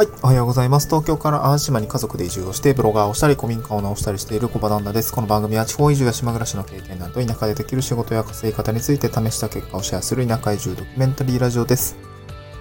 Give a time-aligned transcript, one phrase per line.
[0.00, 0.08] はい。
[0.22, 0.86] おはようございます。
[0.86, 5.12] 東京から淡路島に家族で移住をして、ブロガーをしたり、古民家を直したりしている小場旦那です。
[5.12, 11.98] この番組は地方移住や島暮らしの経験など、田舎でできる仕事や稼ぎ方について試した結果をシェアする田舎移住ドキュメンタリーラジオです。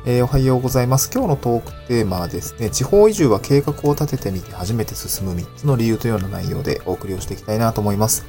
[0.06, 1.10] えー、おはようございます。
[1.14, 8.26] 今日のトークテーマはですね、地方移住は計画を立ててみて初めて進む3つの理由というような内容でお送りをしていきたいなと思います。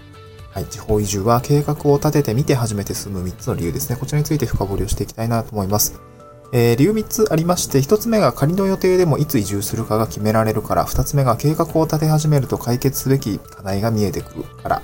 [0.52, 0.66] はい。
[0.66, 3.96] 地方移住は計画を立ててみて初めて進む3つの理由ですね。
[3.96, 6.09] こちらについて深掘りをしていきたいなと思います。
[6.52, 14.82] えー、理由3つありまして、1つ目が仮の予定でもいつ移住するかが決められるから、2つ目が計画を立て始めると解決すべき課題が見えてくるから、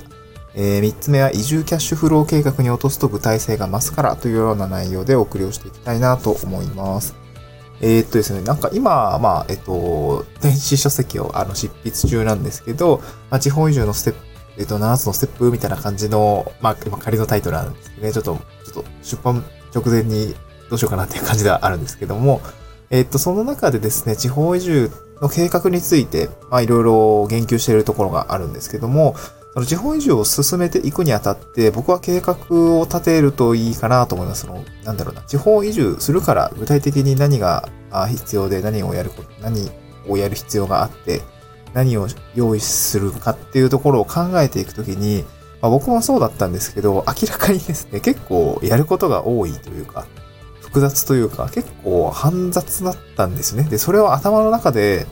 [0.55, 7.15] えー、3つ目は移住キャッシュフロー計画に落とすと具体性が増すからというような内容でお送りをしていきたいなと思います。
[7.81, 14.21] えー、っとですね、なんか今、まあ、えっと、電子書籍をあの執筆中なんですけど、まあ、地方移住のステップ、
[14.59, 20.35] えっと、7つのステップみたいな感じの、まあ、今仮のタイトルなんですけどね、ちょっと、ちょっと出版直前に
[20.71, 22.41] どうしようかなっていう感じではあるんですけども、
[22.91, 29.15] えっと、その中でですね、地方移住の計画について、まあ、いろいろ言及しているところがあるんですけども、
[29.55, 32.37] その地方移住を進めていくにあたって、僕は計画
[32.79, 34.43] を立てるといいかなと思います。
[34.43, 37.69] その、なんだろうな、地方移住するから具体的に何が
[38.09, 39.71] 必要で何をやること、何
[40.09, 41.23] をやる必要があって、
[41.73, 45.25] 何を用意するかっていうところを考えていくときに、
[45.61, 50.07] まあ、僕もそうだったんですけど、明らかにですね、結構やることが多いというか、
[50.77, 53.63] 複雑というか、結構煩雑だったんですね。
[53.63, 55.07] で、それを頭の中で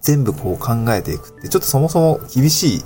[0.00, 2.82] 全部こう考えていくって、ちょっとそもそも厳しい、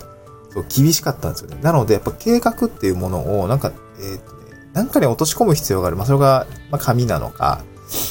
[0.50, 1.58] そう厳しかったんですよね。
[1.62, 5.96] なので、やっぱ計画っていうものを、なんか、えっ、とね、なんかに落とし込む必要がある。
[5.96, 7.64] まあ、それが、まあ、紙なのか、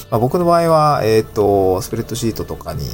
[0.10, 2.86] まあ、僕の場合は、えっ、と、スプレッドシートとかに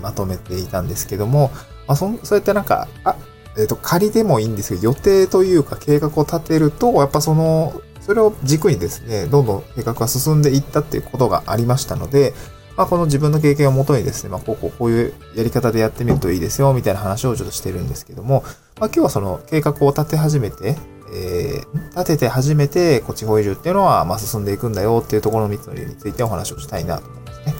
[0.00, 1.50] まとめていたんですけども、
[1.86, 3.16] まあ、そそうやってなんか、あ、
[3.58, 12.34] えっ、と、仮でもいいんですけど、予定というか計画を立てると、やっぱそのそれを軸にですね、どんどん計画が進んでいったっていうことがありましたので、
[12.76, 18.42] まあ、この自分の経験をもとにですね、まあ、こうこうこういうやり方でやってみるといいですよ、みたいな話をちょっとしてるんですけども、
[18.78, 20.76] まあ、今日はその計画を立て始めて、
[21.14, 27.54] えー、立てて初めて、こう、地方移住っていうのは、まあ、進んでいくんだよっていうところの3つの理由についてお話をしたいなと思いますね。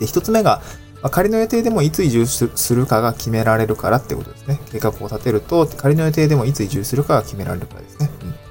[0.00, 0.62] で、1つ目が、
[1.02, 4.60] まあ、仮の予定でもいつ移住するかが決められるからってことですね。
[4.72, 8.10] 計画を立てると、仮の予定でもいつ移住するかが決められるからですね。
[8.22, 8.47] うん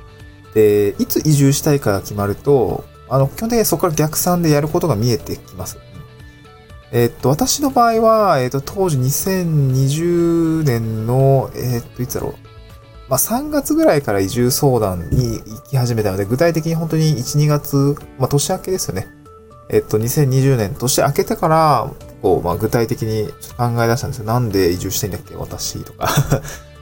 [0.53, 5.77] で、いつ移住したいかが決まると、あの、基本的にそこから逆算でやることが見えてきます。
[6.91, 12.35] え、っと、私の場合は、え、っと、当時2020年の、え、っと、いつだろう。
[13.09, 19.07] まあ、3月ぐらいから移住相談に行き始めたので、具体的に本当に1、2月、まあ、年明けですよね。
[19.69, 21.91] えっと、2020年、年明けてから、
[22.21, 23.27] こう、まあ、具体的に
[23.57, 24.25] 考え出したんですよ。
[24.25, 26.07] なんで移住したいんだっけ私とか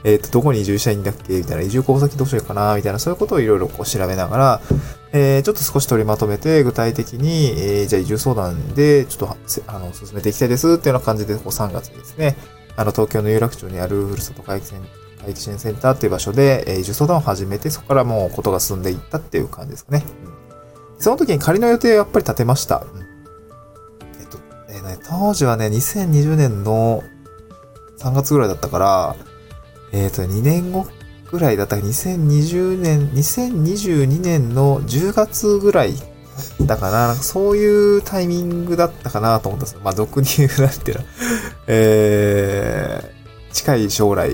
[0.06, 1.36] えっ、ー、と、どこに移住したいんだっけ？
[1.36, 2.76] みたいな、移住候補先どうしようかな？
[2.76, 4.60] みたいな、そういうことをいろいろこう調べながら、
[5.12, 9.36] えー、ちょっと少し取りまとめて、具体的に、えー、じゃあ移住相談で、ちょっと、
[9.66, 12.36] あの、進めていきたいですっていうような感じで、こう3月にですね、
[12.76, 14.74] あの、東京の有楽町にあるふるさと回帰
[15.24, 20.04] 回帰支援センターっていう場所で、えー、移住相談を始めて、そこからもうことが進んでいったっていう感じですかね。
[20.94, 22.86] うん、その時に仮の予定をやっぱり立てました。
[22.94, 23.00] うん、
[24.20, 24.38] えっと、
[24.68, 27.02] えーね、当時はね、2020年の
[27.98, 29.16] 3月ぐらいだったから、
[29.92, 30.86] えっ、ー、と、2年後
[31.30, 35.94] ぐらいだったか、2020年、2022年の10月ぐらい
[36.62, 39.80] だかな、そういうタイミングだったかなと思ったんです。
[39.82, 41.04] まあ、俗に言うなんていうの、
[41.68, 44.32] えー、近い将来、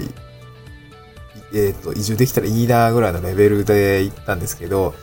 [1.54, 4.94] えっ、ー、と、移住できたらいいなぐらいのレベルで行ったんですけど、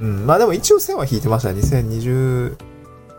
[0.00, 1.50] うん、まあでも一応線は引いてました。
[1.50, 2.56] 2020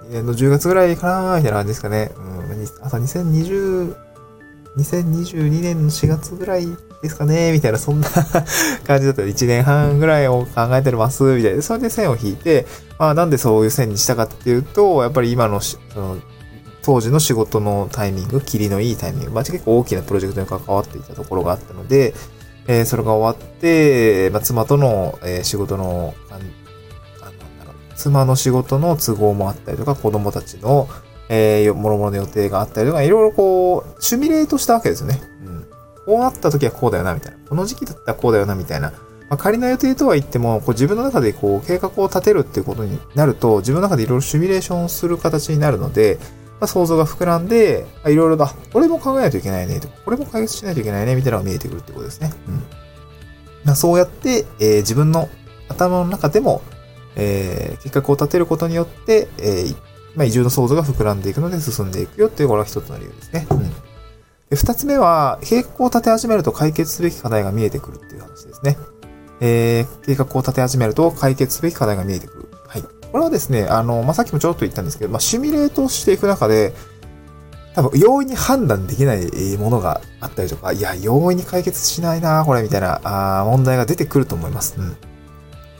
[0.09, 2.11] 年の10月ぐらいかなみたいな感じですかね。
[2.17, 3.95] うん、あと2020
[4.77, 6.67] 2022年の4月ぐらい
[7.01, 8.09] ですかねみたいな、そんな
[8.85, 11.61] 感じだったら1年半ぐらいを考えてます、みたいな。
[11.61, 12.65] それで線を引いて、
[12.99, 16.17] まあなんでそういう線にしたかっていうと、やっぱり今のその、
[16.81, 22.13] 当時の仕事のタイミング、霧のいいタイミング、まあ結構大きなプロジェクトに関わっていたところがあったので、
[22.67, 26.41] えー、それが終わって、まあ、妻との、えー、仕事の、あの、
[27.95, 30.89] 妻の仕事の都合もあったりとか、子供たちの、
[31.29, 35.21] えー、もろもろの予定があったりとか、いろいろこう、シミュレートしたわけですよね。
[35.45, 35.65] うん。
[36.05, 37.37] こうなった時はこうだよな、みたいな。
[37.47, 38.91] この時期だったらこうだよな、みたいな。
[39.29, 46.19] まあ、仮の予定とは言っても、こう自分の中でこう計画を立てるっていうことになると、自分の中でいろいろシミュレーションする形になるので、
[46.59, 52.31] まあ、想像が膨らんで、いろいろだ、これも考えないといけないね、とか、これも解決しないといけないね、みたいなのが見えてくるってことですね。
[52.47, 52.63] うん。
[53.65, 55.27] まあ、そうやって、えー、自分の
[55.67, 56.61] 頭の中でも、
[57.15, 59.75] えー、計画を立てることによって、えー、
[60.15, 63.47] まあ、移住の想像が膨らんでいくので進んでいくよっていうこれが一つの理由ですね。
[63.49, 63.69] うん。
[64.49, 68.77] で、二つ目は、計画を立て始めると解決すべき課題が見えてくるっていう話ですね。
[69.41, 72.49] えー、計画を立て始めると解決すべき課題が見えてくる。
[72.67, 72.81] はい。
[72.81, 76.73] これはですね、あの、まあ、さっきもちょっと言ったんですけど、まあ、シミュレートしていく中で、
[77.73, 84.75] 多分、容易に判断できないものがあったりとか、いや、容易に解決しないなこれ、みたいな、あ問題が出てくると思います。
[84.77, 84.95] うん。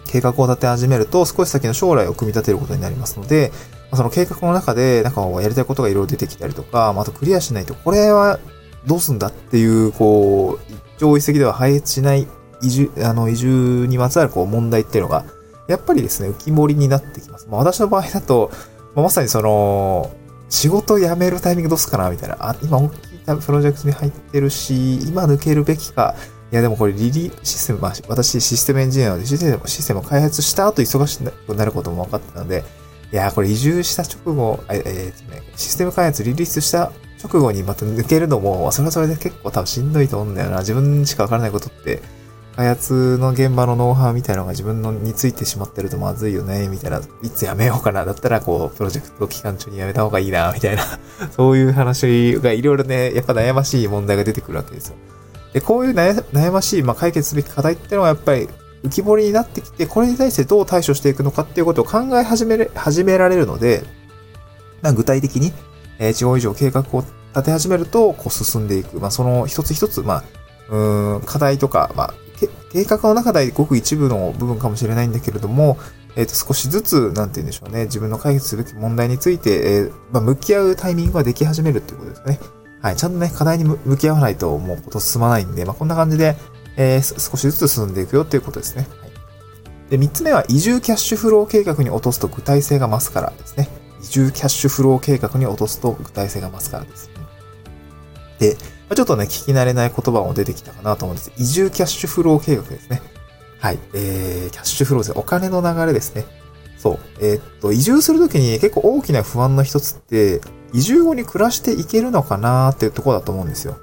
[0.06, 3.52] 計画を立て始めると、少し先の将来を組み立てることになりますので、
[3.94, 8.40] その計画の中で、なんかやりたいことがいろいろ出てきたりとか、まあ、とクリアしないと、これは
[8.86, 12.28] どうすんだっていう、こう、一朝一夕では配列しない
[12.62, 15.26] 移住、あの、移住にまつわるこう問題っていうのが、
[15.68, 17.48] やっぱりですね、浮き彫りになってきます。
[17.50, 18.52] まあ、私の場合だと、
[18.96, 20.12] まあ、まさにその、
[20.50, 22.38] 仕事辞めるタイミングどうすかなみたいな。
[22.40, 26.16] あ、今大きいプロジェクトに入ってるし、今抜けるべきか。
[26.56, 32.64] いや、でもこれリリーシステム、まあ、私システムエンジニアなのでシステム、システム開発した後忙しくなることも分かってたので、
[33.12, 40.60] いや、これ移住した直後、ええー、ね、システム開発リリースした直後にまた抜けるのも、それはそれで結構多分しんどいと思うんだよな。
[40.60, 42.02] 自分しかわからないことって、
[42.56, 47.02] 開発の現場のノウハウみたいなのが自分のについてしまってるとまずいよね、みたいな。
[47.22, 48.06] いつやめようかな。
[48.06, 50.84] だったら、こう、プロジェクト期間中にやめた方がいいな、みたいな。
[51.36, 54.96] そういう話がいろいろね、やっぱ悩ましい問題が出てくるわけですよ。
[55.56, 58.50] で、こういう悩ましい、まあ、解決すべき課題っていうのはやっぱり
[58.84, 63.86] 浮き彫りになってきて、これに対してどう対処していくのかっていうことを考え始め、始められるので、
[64.82, 65.54] まあ、具体的に、
[65.98, 69.00] えー、地方以上計画を立て始めると、こう進んでいく。
[69.00, 70.26] まあ、その一つ一つ、ま
[70.70, 72.14] あ、うん、課題とか、まあ、
[72.74, 75.78] 計画の中でごく一部の部分かもしれないんだけれども、
[76.18, 82.40] えっ、ー、と、少しずつ、なんて言うんでしょうね、自分の解決すべき問題について、えー、まあ、向き合うタイミングができ始めるっていうことですね。
[82.86, 86.36] はい、ちゃんとね、課題に向き合わないともうこと進まないんで、まあ、こんな感じで、
[86.78, 88.86] えー、少しずつ進んでいくよっていうことですね。
[89.02, 93.70] はい、で、三つ目は、移住キャッシュフロー計画に落とすと具体性が増すからですね。
[94.04, 97.08] 移住キャッシュフロー計画に落とすと具体性が増すからです。
[97.08, 97.14] ね
[98.38, 98.58] で
[98.88, 101.32] ま、ちょっとね、聞き慣れない言葉も出てきたかなと思うんです。
[101.40, 103.02] 移住キャッシュフロー計画ですね。
[103.60, 103.80] はい。
[103.96, 105.20] えー、キャッシュフローですね。
[105.20, 106.24] お金の流れですね。
[106.78, 107.00] そう。
[107.20, 110.40] えー、っと、移住するときに結構大きな不安の一つって、
[110.76, 113.78] 移住後に暮らしていけるのかなっていうとこだと思うんですよ。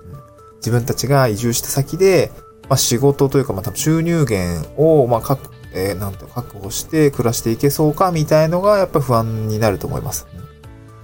[0.56, 2.30] 自分たちが移住した先で、
[2.68, 10.26] まあ、仕事というか、まあ、収入源を、まあ、確、えー、なんて確保して暮らしていけそうかみたいのが、やっぱ不安になると思います。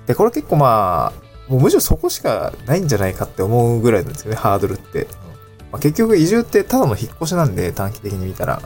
[0.07, 5.09] で、これ結構まあ、もうむしろそこしかないんじゃないかって思うぐらいなんですよね、ハードルって。
[5.73, 8.61] まあ、結局移住ってただの引っ越しなんで、短期的に見たら。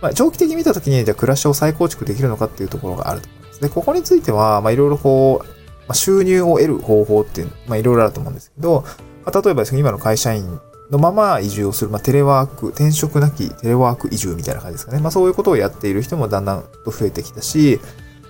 [0.00, 3.60] まあ、長期的に見たときに、じゃあ暮らしを再構築できるのかっていうところがあると思います。
[3.60, 5.56] で、ここについては、まあいろいろこう、
[5.88, 8.84] まあ、収入を得る方法っていう、まあいろいろあると思うんですけど、
[9.24, 10.60] まあ、例えばですね、今の会社員
[10.90, 15.00] のまま移住をする、まあテレワーク、転職なきテレワーク移住みたいな感じですかね。
[15.00, 17.80] まあそういうことをやっている人もだんだんと増えてきたし、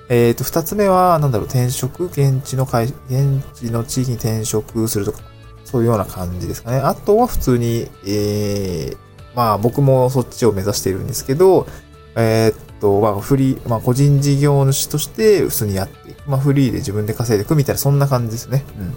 [0.09, 5.21] えっ、ー、と、二つ目は、なんだろう、転職、現地の会、現地の地域に転職するとか、
[5.65, 6.79] そういうような感じですかね。
[6.79, 8.97] あとは普通に、えー、
[9.35, 11.67] まあ僕もそっちを目指しているんですけど、
[12.15, 16.29] えー、っと、まあフリー、まあ個人事業主として普通にやっていく。
[16.29, 18.65] まあフリーで自分で稼いでいくみたいな、そんな感じですね。
[18.79, 18.97] うん。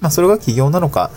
[0.00, 1.10] まあそれが企業なのか、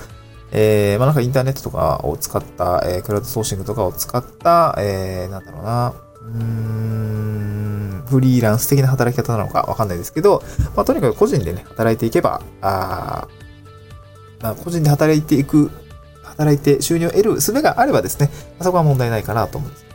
[0.51, 10.43] えー、まあなんかインターネットとかを使った、えー、クラウドソーシングとかを使った、えー、なんだろうな、うーん、フリーランス的な働き方なのかわかんないですけど、
[10.75, 13.27] まあとにかく個人でね、働いていけば、あ
[14.41, 15.71] まあ、個人で働いていく、
[16.23, 18.29] 働いて収入を得る術があればですね、
[18.61, 19.86] そこは問題ないかなと思うんです。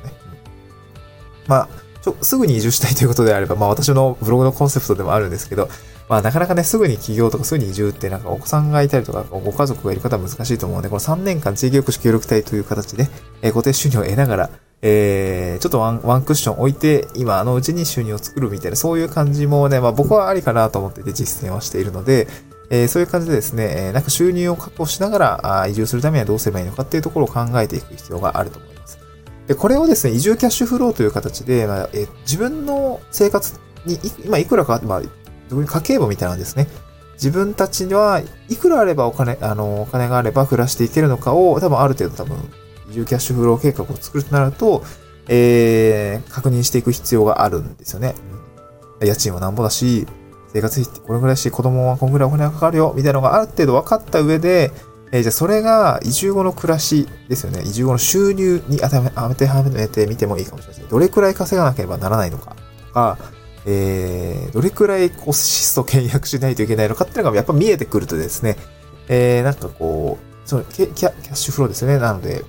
[1.47, 1.69] まあ、
[2.03, 5.69] ちょ、すぐに移住したいということであれば、まあ私のブログのコンセプトでもあるんですけど、
[6.09, 13.09] まあなかなかね、すぐに起業とかすぐに移住ってなんかお子さんがいたりとか、ご家族がいる方は難しいと思うので、この3年間地域おこし協力隊という形で、
[13.41, 14.51] えー、固定収入を得ながら、
[14.83, 22.27] えー、ちょっとワンワンクッション置いて、今あのうちに収入を作るみたいな、そういう感じもね、まあ僕はありかなと思っていて実践をしているので、
[22.71, 28.72] えー、そういう感じでですね、え、なんか収入を確保しながらあ移住するためにはどうすればいいのかっていうところを考えていく必要があると思います。
[29.53, 35.03] で、これをですね、移住キャッシュフローという形で、まあえー、自分の生活に今いくらか、まあ、
[35.51, 36.69] 特に家計簿みたいなんですね。
[37.15, 42.37] 自分たちにはいくらあればお金、あの、お金があれば暮らしていけるのかを、多分ある程度多分、
[42.91, 44.83] 移住キャッシュフロー計画を作るとなると、
[45.29, 48.15] えー、確認していく必要があるんですよね。
[49.03, 50.07] 家賃はなんぼだし、
[50.55, 54.73] 生活費ってこれぐらいし、子供はこんぐらいお金がかかるよ、みたいなのがある程度分かった上で、
[55.13, 57.63] えー、じゃあそれが移住後の暮らしですよね。
[57.63, 58.89] 移住後の収入に当
[59.35, 60.87] てはめてみてもいいかもしれないですね。
[60.91, 62.57] どれくらい稼がなければならないのか
[62.89, 63.19] とか、
[63.67, 68.57] えー、どれくらいこうシスト契約しないといけないのかっていうのがやっぱ見えてくるとですね、
[69.09, 71.99] えー、なんかこう、そのキャキャッシュフローですよね。
[71.99, 72.43] なので、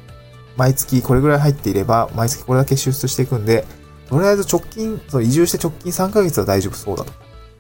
[0.56, 3.66] 毎月これぐらい入っていれば、毎月これだけ支出していくんで、
[4.08, 7.12] とりあえず直近、その移住して直近3ヶ月は大丈夫そうだと。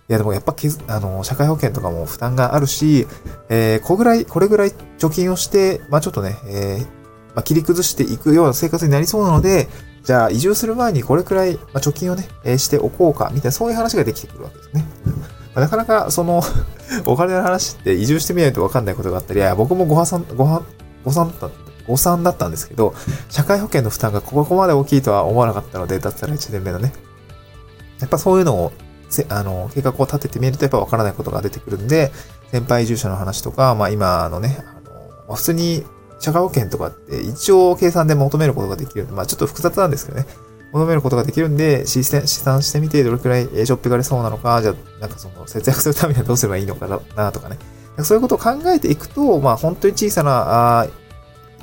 [0.10, 3.08] いやでもやっぱけ、あの、社会保険とかも負担があるし、
[3.50, 6.86] えー、こぐらい、これぐらい貯金をして、まあちょっとね、えー、
[7.36, 9.68] まあ、切り崩していくような生活になりそうなので、
[10.04, 14.86] じゃあ移住する前にこれくらい、まあ、貯金をね、えー、しておこうか、みたいなそういう話ができてくるわけですね。
[15.56, 16.44] まあ、なかなかその
[17.06, 20.64] お金の話って移住してみないとわかんないことがあったり、いや、僕もご破産、ごは、
[21.06, 21.56] ご産だった、
[21.88, 22.94] 誤算だったんですけど、
[23.30, 26.94] 社会保険の負担がここまで大きいとは思わなかったので、脱サラ1年目のね。
[28.00, 28.74] やっぱそういうのを、
[29.30, 32.12] あの、計画を立ててみるとやっぱわからないことが出てくるんで、
[32.52, 35.84] 先輩移住者の話とか、まあ今のね、あの、まあ、普通に
[36.20, 40.26] 社会保険とかって一応計算で求めることができるんで、まあちょっと複雑なんですけどね。
[40.74, 47.60] 求めることができるんで、試算してみてどれくらいしょっぴがれそうなのか、じゃあ、なんかその節約するためにはどうすればいいのかなとかね。
[48.00, 50.90] そういうことを考えていくと、まあ本当に小さな、あえっ、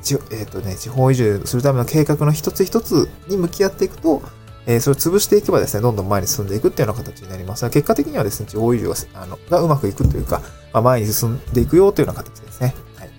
[0.06, 4.22] ー、とね、地方移住するための計画の一つ一つに向き合っていくと、
[4.66, 7.68] えー、それを潰していけばですね、どんどん前に進んでいくっていうような形になります。
[7.70, 12.74] 結果的にはですね、地方移住があのがうまくいくというか、まあ、前に進んでいくよというような形ですね。
[12.96, 13.08] はい。
[13.08, 13.14] ま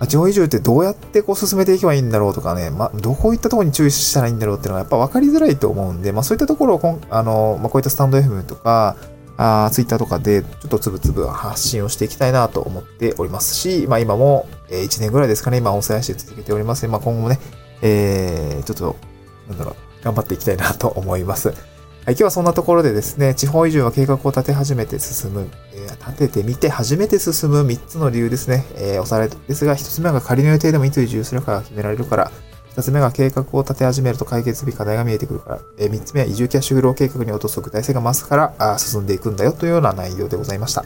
[0.00, 8.96] あ、地方移住ってどうやってこう進めていけばいいんだろうとかね、まあ、どこいったところに注意したらいいんだろうっていうのがやっぱ分かりづらいと思うんで、まあそういったところをこん、あの、まあこういったスタンド FM とか、
[9.36, 16.86] あツイッターとかでちょっとつぶつぶ発信をしていきたいなと思っておりますし、まあ今も、え1年ぐらいですかね、今音声配信続けております。
[16.86, 17.40] まあ今後もね、
[17.82, 18.96] えー、ちょっと、
[19.48, 21.48] なんだろう、頑張っていきたいなと思います。
[21.48, 32.30] はい、今日はそんなところでですね、地方移住は計画を立て始めて進む、えー、立ててみて初めて進む3つの理由ですね、えー、おさらいですが、1つ目が仮の予定でもいつ移住するかが決められるから、
[32.76, 35.60] 二つ目が計画を立て始めると解決日課題が見えてくるから。
[35.78, 40.82] え三つ目は移住キャッシュフロー計画に落とす具体性が増すからあ進んでいくんだよというような内容でございました。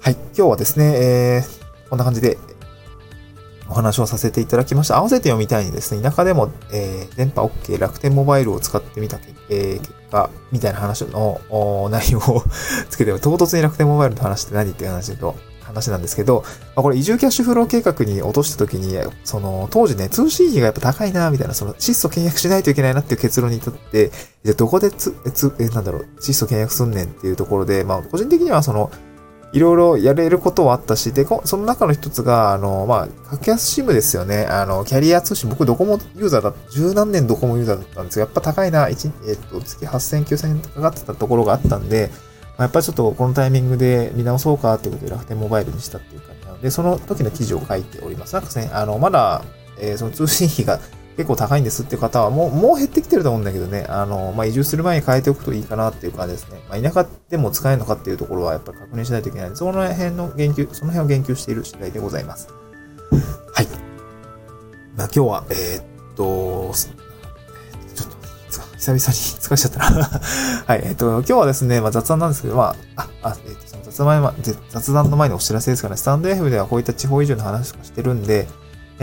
[0.00, 0.12] はい。
[0.34, 2.38] 今日はですね、えー、こんな感じで
[3.72, 4.98] お話をさせていただきました。
[4.98, 11.40] 合わせて読みたいにですね、田舎でも、えー、電波 OK 楽天モバイルを使ってみた、えー、結果、みたいな話の
[11.90, 12.44] 内容を
[12.90, 16.44] つけて、唐突に楽天モバイルの話って何っていう話だと、話なんですけど、
[16.76, 24.12] まあ、これ移住キャッシュフロー計画に落とした時に、その、当時ね、通信費がやっぱ高いな、みたいな、その、質素契約しないといけないなっていう結論に至って、
[24.44, 28.90] じゃどこでつ、つ、え、なんだろう、質素契約すんねんっていうところで、まあ、個人的にはその、
[29.52, 34.46] いろいろやれることはあったし、で、その中の一つが、あの、まあ、格安シムですよね。
[34.46, 48.34] あの、キャリア通信、僕ドコモユーザーだ、十何年ドコモユーザーだったんですが、やっぱ高いな、1、えっと、月8000、9000円かかってたところがあったんで、まあ、やっぱりちょっとこのタイミングで見直そうかっていうことで楽天モバイルにしたっていう感じなので、その時の記事を書いております。
[48.34, 49.42] なんかね、あの、まだ、
[49.78, 50.80] えー、その通信費が
[51.16, 56.60] 結構高いんですって方はもう、もう減ってきてると思うんだけどね、あの、まあ、移住する前に変えておくといいかなっていう感じですね。
[56.68, 62.48] まあ、田舎でも使えるのかっていうところはやっぱり確認しないといけないので、その辺の言及、その辺を言及している次第でございます。
[63.52, 63.66] はい。
[64.96, 65.84] まあ、今日は、えー、っ
[66.16, 66.72] と、
[68.82, 70.10] 久々に疲れちゃったな
[70.66, 74.32] はい、えっ、と、今日はですね、まあ、雑談なんですけど、まあ、あ、あえっ、と、その雑談前、
[74.70, 78.48] 雑談の前のお知らせですかね、スタンド F ではこういった地方移住の話とかしてるんで、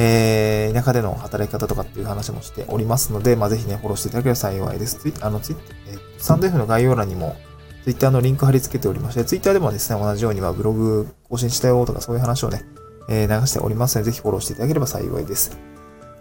[0.02, 4.96] えー、田舎での働き方とかっていう話もしておりますので、まあ、ぜひね、フォローしていただければ幸いです。
[5.00, 5.56] ツイあの、ツイ
[5.88, 7.36] えー、スタンド F の概要欄にも、
[7.84, 12.64] ツイッターのリンク貼り付けておりまして、ツイッターでもですね、同じようにはブログ更新したよとかそういう話をね、
[13.10, 15.58] えー、流しておりますので、ぜひフォローしていただければ幸いです。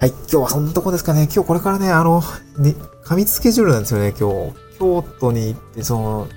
[0.00, 1.28] はい、今日はそんなとこですかね。
[1.32, 2.20] 今日これからね、あの、
[2.58, 4.54] ね、過密スケジュールなんですよね、今日。
[4.80, 6.28] 京都に行って、その、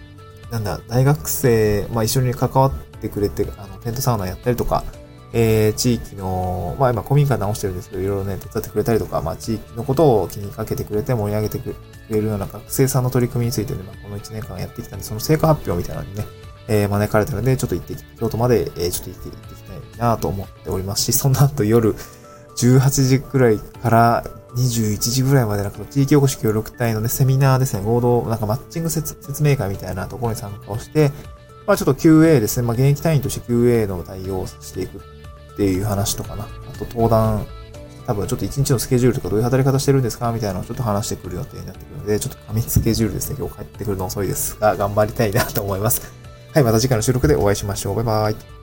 [0.52, 4.84] なんだ、大学生、まあ一緒に関わってくれて、あの、テントサウナやったりとか、
[5.34, 11.76] えー、地域の、まあ今古民家直してるんですけど、いろいろね、手伝ってくれたりとか、まあ地域のことを気にかけてくれて盛り上げてく
[12.10, 16.26] れるような学生さんの取り組みについてね、まあこの1年間やってきたんで、その成果発表みたいなのにね、
[16.68, 21.96] えー、招かれたので、ちょっと行ってき、京都まで、えー、ちょっと行って、行ってきたいなと思っておりますし、その後夜、
[22.58, 24.24] 18時くらいから
[24.56, 31.12] 21時ぐらいまでなんか地域おこし協力隊のね、セミナーですね、合同、なんかマッチング説明会みたいなところに参加をして、
[31.66, 35.02] まあちょっと QA ですね、まあ現役隊員として QA の対応をしていく
[35.54, 36.44] っていう話とかな。
[36.44, 37.46] あと登壇、
[38.08, 46.02] 多分ちょっと一日のスケジュールとかどういう働き方してるんですかみたいなのをちょっと話してくる予定になってくるので、ちょっと紙スケジュールですね、今日帰ってくるの遅いですが、頑張りたいなと思います。
[46.54, 47.96] はい、また次回の収録でお会いしましょう。
[47.96, 48.61] バイバイ。